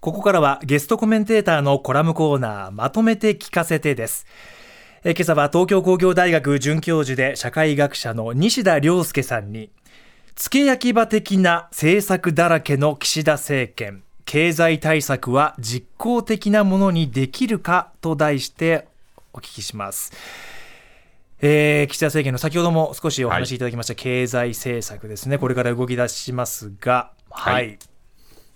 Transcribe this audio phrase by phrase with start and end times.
[0.00, 4.26] ここからはゲストコメンテーターのコラムコーナーまとめて聞かせてです
[5.04, 9.68] え今朝は東京工業大学准教授で社会学者の西田亮介さんに
[10.36, 18.88] 付け焼き場的な政策だらけの岸田政権経済対策は実効的なものにできるかと題して
[19.34, 20.12] お聞きします。
[21.42, 27.54] えー、岸田政権の先ほども少しお話しいただきました経済政策ですね、これから動き出しますが、はい。
[27.54, 27.78] はい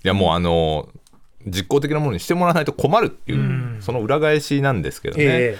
[0.04, 0.90] いやもうあの
[1.46, 5.24] 実効的なものにしてもらわないと困るっていう、その裏返しなんですけどね。
[5.26, 5.58] え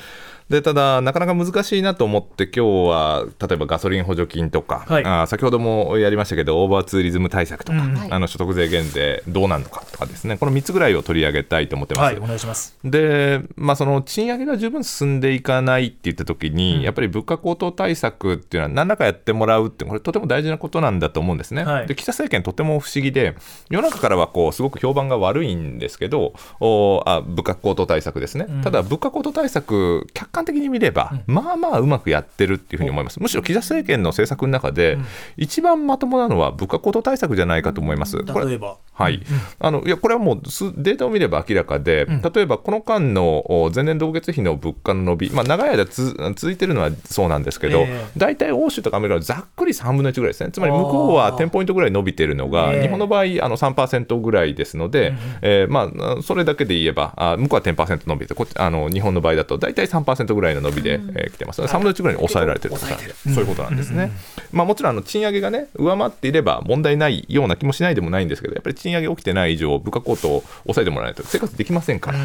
[0.50, 5.04] でただ、なかなか難しいなと思って、今日は例えばガソリン補助金とか、はい。
[5.04, 8.12] あー先ほどもやりましたけど、オーバーツーリズム対策とか、うん。
[8.12, 12.04] あの所得税減税どうなるのかとかですね、この3つぐらいを取り上げたいと思ってます。
[12.04, 12.76] はい、お願いします。
[12.84, 16.82] で、まあ、その賃上げが十分進んでいかないって言ったときに、うん。
[16.82, 21.64] やっぱり物価高騰対策っていうのは、何らかやってもらうって、これ、とても大事なことなんだと思うんですね。
[21.64, 21.86] はい。
[21.86, 23.34] で岸田政権、とても不思議で、
[23.70, 28.60] 世の中からはこうすごく評判が悪いんですけど、おあ物価高騰対策ですね、うん。
[28.60, 33.20] ただ、物価高騰対策、客観的に見れば、まあまあうまくやってるっていうふうに思います。
[33.20, 34.98] むしろ岸田政権の政策の中で、
[35.36, 38.22] 一番まともなのは物価高騰対策じゃないかと思います。
[38.24, 38.58] これ
[38.94, 39.20] はい、
[39.58, 42.22] あのいやこれはもうすデータを見れば明らかで、ん。
[42.22, 48.06] 例えばこの間のお前年同月比の物価の伸び、まあ、長い間つ続いてるのはそうなんですけど、ええ。
[48.16, 63.34] 大体欧州とかアメリカはざっくり3分の1ぐらいですね、つまり向こうは10ポイントぐらい伸びてるのが、ええ日本の場合、あの3%ぐらいですので、えーまあ、それだけで言えば、あ向こうは10%伸びてこっちあの、日本の場合だと大体3%ぐらいの伸びで、えー来てます、3分の1ぐらいに抑えられてると抑えてる。
[63.34, 64.12] そういうことなんですね。
[64.52, 72.18] まあ、もちろんあの賃上げがね、上回っていれば問題ないような気もしないでもないんですけど、やっぱり賃上げ起きてない以上、物価高騰を抑えてもらわないと生活できませんから、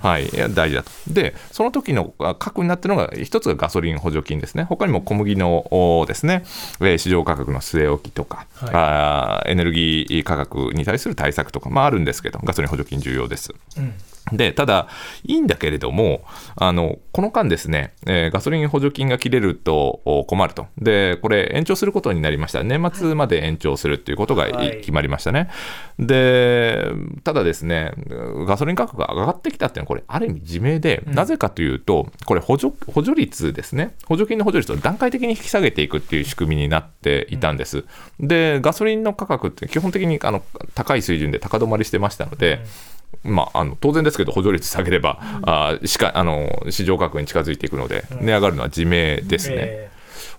[0.00, 0.36] はい、い。
[0.36, 0.90] や大事だと。
[1.08, 5.66] で、その時のあ核になってるのが、一つがガソリン補助金ですね、他にも小麦の
[6.00, 6.44] おですね、
[6.80, 8.70] えー市場価格の据え置きとか、はい。
[8.72, 13.52] あーエネルギー価格に対する対策とか、まあ、あるんですけど、ガソリン補助金重要です。
[13.76, 13.92] うん
[14.32, 14.88] でただ、
[15.24, 16.24] いいんだけれども、
[16.56, 24.76] あのこの間ですね、えーガソリン補助金が切れるとお困ると、でこれ、延長することになりました、年末まで延長するということがいはい。
[24.78, 25.50] 決まりましたね。
[25.98, 26.86] で
[27.22, 27.92] ただですね、
[28.46, 37.84] ガソリン価格が上がってきたっていうのは、これ、ある意味自明で、なぜかというと、これ補助、補助率ですね、補助金の補助率を段階的に引き下げていくっていう仕組みになっていたんです。
[38.20, 40.42] で、ガソリンの価格って基本的にあの
[40.74, 42.64] 高い水準で高止まりしてましたので、
[43.22, 49.56] まあ、あの当然ですけど、補助率下げれば、あしかあの市場価格に近づいていくので、値上がるのは自明ですね。
[49.58, 49.94] え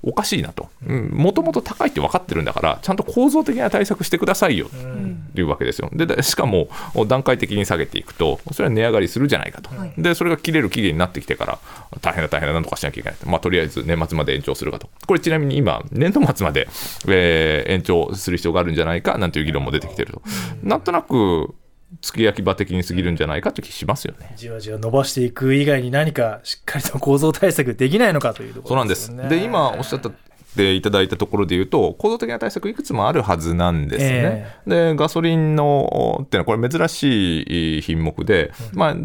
[0.07, 5.15] おかしいなと、もともと高いって分かってるんだから、ちゃんと構造的な対策してくださいよーうん。
[5.33, 5.89] というわけですよ。
[5.93, 6.67] で、でしかも
[7.07, 11.59] 段階的に下げていくと、それは値上がりするじゃないかと、でそれが切れる期限になってきてから、
[12.01, 16.67] 大変だ、大変だ、なんとかしなきゃいけないと、まあ、とりあえず年末まで延長するかと、これ、ちなみに今、年度末まで、
[17.07, 20.21] えー延長する必要があるんじゃないかなんていう議論も出てきてると、
[20.61, 21.55] なんとなく、
[22.01, 24.33] 付け焼き場的に過ぎるんじゃないかという気しますよね。
[24.35, 29.15] じわじわ伸ばしていく以外に何かしっかりと構造対策できないのかというとこそうなんです。
[29.29, 30.11] で今おっしゃった
[30.55, 34.47] っていただいたところで言うと、構造的な対策、いくつもあるはずなんですね。
[34.65, 38.95] で、ガソリンのっていうのは、これ、珍しい品目で、まあ、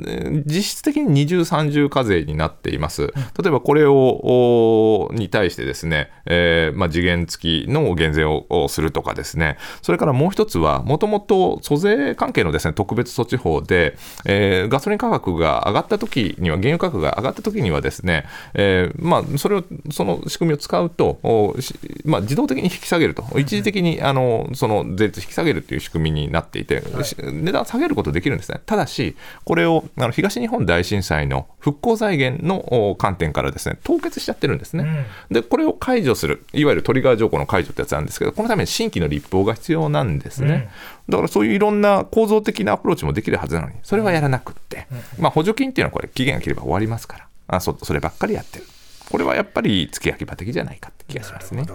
[0.46, 3.08] 実質的に二重、三重課税になっています。
[3.42, 18.24] 例えば、これをおに対してですね、えーまあ、次元付きの減税ををするとかですね、それからもう一つは、もともと租税関係のですね特別措置法で、えーガソリン価格が上がった時には、原油価格が上がった時にはですね、
[18.54, 21.74] えーまあ、それを、その仕組みを使うと、おし
[22.04, 28.60] まあ、自動的に引き下げると、一時的にあのその税率引き下げるという仕組みになっていて、し値段下げることできるんですね。
[28.66, 35.06] ただし、これをあの東日本大震災の復興財源のお観点からですね凍結しちゃってるんですね。
[35.30, 40.70] で、これを解除する、いわゆるトリガー条項の解除ってやつなんですけど、このために新規の立法が必要なんですね。
[41.08, 44.86] だからそういういろんな構造的なアプローチもできるはずなのに、それはやらなくって、
[45.18, 48.64] まあ、補助金っていうのはこれ、期限が切れば終わりますから、あそそればっかりやってる。
[49.10, 51.66] これはやっぱり付け焼き場的じゃないかって気がしますね。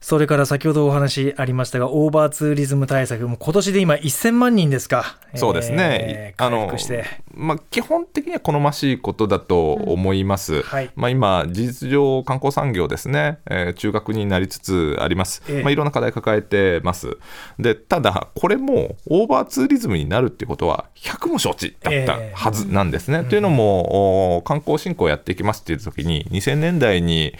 [0.00, 7.04] それから先ほどお話ありましたが、オーバーツーリズム対策、もう今年で今、1000万人ですか、そうですね、えー回復して。
[7.34, 10.90] まあ、基本的には好ましいことだと思います、はい。
[10.94, 15.62] まあ、今、事実上、観光産業ですね、えー中核になりつつあります、ええ。
[15.62, 17.16] まあ、いろんな課題抱えてます、
[17.58, 23.24] でただ、これもオーバーツーリズムになるっていうことは、100も承知だったはずなんですね。
[23.24, 27.34] というのも、お観光振興やっていきますっていう時に、2000年代に、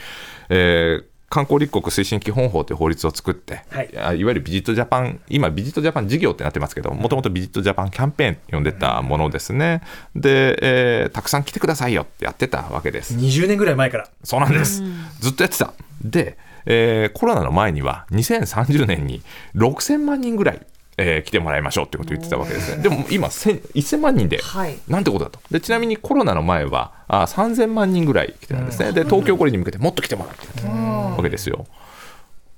[0.48, 9.82] えー観光立国推進基本法という法律を作って、はいい、わゆるビジットジャパン、今、ビジットジャパン事業ってなってますけど、もともとビジットジャパンキャンペーンって呼んでたものですね、
[10.14, 13.16] で、えーたくさん来てくださいよってやってたわけです。
[13.16, 14.08] 20年ぐらい前から。
[14.22, 14.84] そうなんです、
[15.18, 15.72] ずっとやってた。
[16.00, 19.20] で、えーコロナの前には、2030年に
[19.56, 20.60] 6000万人ぐらい。
[20.98, 22.82] えー、来てもらいましょうってことを言ってたわけですね。
[22.82, 25.40] でも今1000万人で、はい、なんてことだと。
[25.50, 31.66] でちなみにコロナの前はあ3000万人ぐらい来てたんですね、で東京これに向けてもっと来てもらってるわけですよ。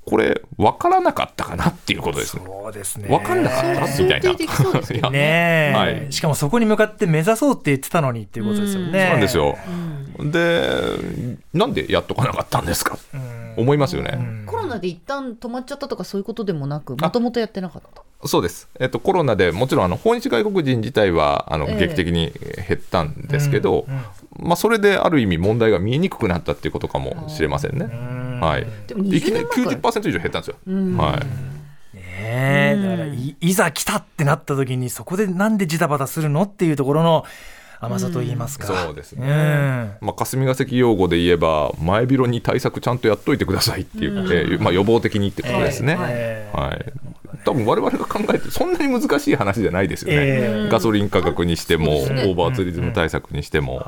[0.09, 2.39] これ分からなかったかなっていうことです。
[2.39, 3.09] そうですね。
[3.09, 4.23] 分かんなかったみたい
[5.03, 5.11] な。
[5.11, 9.01] ね、 はい、しかもそこに向かって目指そうって言ってたのにっていうことですよね。
[9.03, 9.59] そうなんですよ、
[10.19, 12.97] でなんでやっとかなかったんですか、
[13.59, 22.33] 思いますよね、コロナで一旦止まっちゃったとかそういうことでもなくもともとやってなかったそうです、えっと、コロナでもちろんあの訪日外国人自体はあの、劇的に
[22.69, 23.87] 減ったんですけど、
[24.37, 27.87] まあ、それである意味問題が見えにくくなったっていうことかもしれませんね。
[28.41, 30.57] はい、でもいきなり90%以上減ったんですよ。
[30.97, 31.49] はい。
[31.95, 37.25] ねだからいいざ来たってなった時にそこでなんでジタバタするのっていうところの
[37.81, 46.93] 甘さと言いますか、そうですね、まあ、霞が関用語で言えば前広に対策ちゃんとやっといてくださいっていう、えー、まあ、予防的にってことですね、えー、はい、
[47.45, 53.83] 多分我々が考えてそんなに難しい話じゃないですよね、えー、ガソリン価格にしても、オーバーツーリズム対策にしても。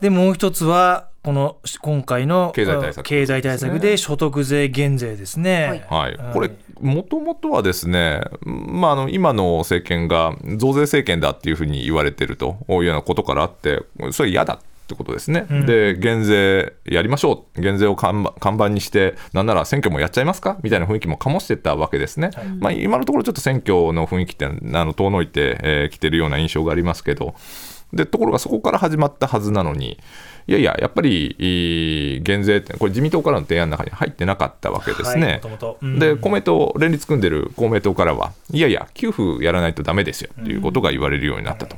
[0.00, 3.04] でもう一つはこの今回の経済対策。
[3.04, 5.84] 経済対策で所得税減税ですね。
[5.90, 6.50] はい、はい、これ
[6.80, 13.82] もともとはですね、まあ、あの今の政権が増税政権だっていうふうに言われてるというようなことからあって
[14.12, 20.56] それ嫌だってことですね、うん、で減税やりましょう、減税を看板にして、なんなら選挙もやっちゃいますか？
[20.62, 27.34] みたいな雰囲気も醸してたわけですね、はい、まあ、今のところちょっと選挙の雰囲気ってあの遠のいてき、えー、てるような印象がありますけど、
[27.92, 29.98] でところがそこから始まったはずなのに、
[30.46, 35.42] いやいや、やっぱり減税って、これ、自民党からの提案の中に入ってなかったわけですね。
[35.42, 41.76] はい、で、公明党、連立組んでる公明党からは、いやいや、給付やらないとだめですよっていうことが言われるようになったと。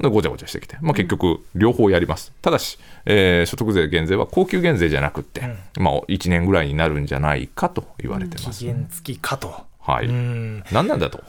[0.00, 5.40] でごちゃごちゃしてきて、まあ、結局、両方やります、ただし、えー、所得税減税は高級減税じゃなくて、
[5.76, 9.54] うん、まあ、1年ぐらいになるんじゃないかと言われてます、期限付きかと。
[9.80, 11.22] はい、何なんだと。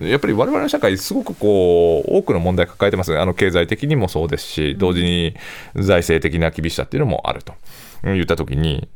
[0.00, 3.18] やっぱり我々の社会、すごくこう多くの問題抱えてます。
[3.18, 5.34] あの経済的にもそうですし、同時に
[5.74, 7.54] 財政的な厳しさっていうのもあると。
[8.04, 8.88] 言ったときに、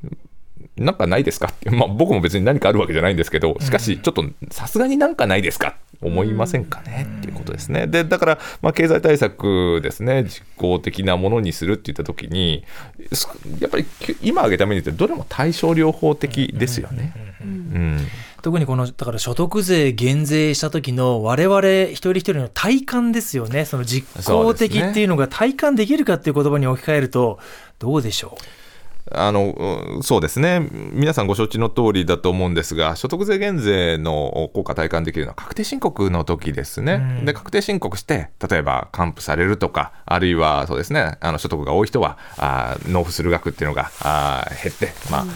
[0.76, 1.48] なんかないですか？
[1.48, 5.74] って、まあ、僕も別に何かあるわけじゃないんですけど、しかし、ちょっとさすがになんかないですか？
[6.00, 7.06] 思いませんかね？
[7.18, 7.86] っていうことですね。
[7.86, 12.64] でだから、まあ、経済対策ですね、実効的なものにするっていったときに、
[13.60, 13.84] やっぱり
[14.22, 17.12] 今挙げたメニューって、どれも対症療法的ですよね。
[17.40, 17.98] うん
[18.42, 21.60] 特にこのだから所得税減税した時の我々
[21.92, 27.38] 一人一人の体感ですよね、その実効的っていうのが体感できるかっていう言葉に置き換えると、
[27.78, 28.61] どうでしょう？
[29.10, 45.32] あのそうですね、皆さんご承知の通りだと思うんですが、所得税減税の効果体感できるのは確定申告の時ですね、うん、で確定申告して、例えば還付されるとか、あるいはそうですね、あの所得が多い人はあ納付する額っていうのがあ減って、まあ、うん、っ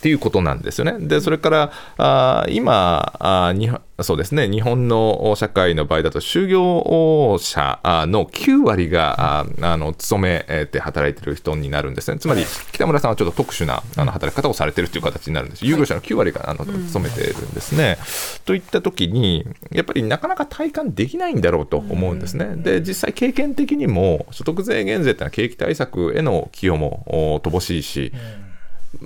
[0.00, 1.06] ていうことなんですよね。
[1.06, 4.48] でそれからあ今あ日本そうですね。
[4.48, 12.18] 日本の社会の場合だと就業者の9割があの勤めて働いてる人になるんですね。
[12.18, 15.64] つまり北村さんはちょっと特殊なあの働き方をされてるという形になるんです。
[15.64, 17.98] 有業者の9割があの勤めてるんですね、
[18.44, 22.56] といったときにやっぱりなかなか体感できないんだろうと思うんですね。
[22.56, 28.12] で実際経験的にも所得税減税ってのは景気対策への寄与も乏しいし、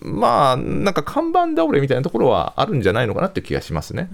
[0.03, 4.09] まあ、なんか看板倒れみたいなところはあるんじゃないのかなっていう気がしますね。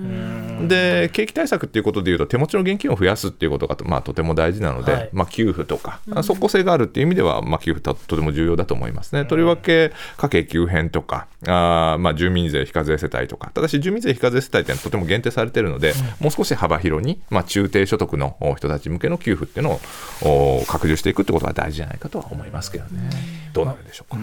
[0.69, 9.25] で、景気対策っていうことでいうと、手持ちの現金を増やすっていうことが、まあ、とても大事なので、はい、まあ、給付とか、即効性があるっていう意味では、まあ、給付ととても重要だと思いますね。
[9.25, 19.81] とりわけ、家計急変とか、あまあ、住民税非課税世帯とか、ただし住民税非課税世帯っていうのはとても限定されているので、もう少し幅広に、まあ、中低所得の人たち向けの給付っていうの
[20.23, 23.11] を拡充していくってことが大事じゃないかとは思いますけどね。
[23.52, 24.21] どうなるでしょうか。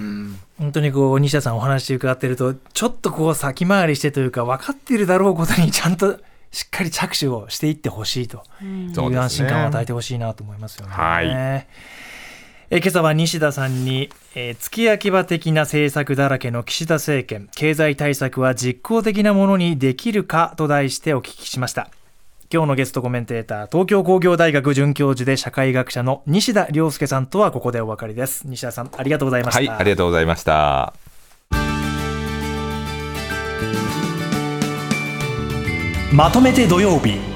[0.62, 6.20] 本当にこう西田さんお話伺ってるとちょっとこう先回りしてというか分かっているだろうことにちゃんと
[6.52, 10.94] しっかり着手をしていってほしいという安心感を与えてほしいなと思いますよね。
[10.94, 11.30] はい、
[12.70, 21.90] え今朝は西田さんに、えー、月焼き場的な政策だらけの岸田政権経済対策は実効的なものにできるかと題してお聞きしました。
[22.54, 28.46] 今日のゲストコメンテーター東京工業大学准教授で社会学者の西田亮介さんとはここでお別れです。
[28.46, 29.72] 西田さんありがとうございました。
[29.72, 30.94] はいありがとうございました。
[36.12, 37.31] まとめて土曜日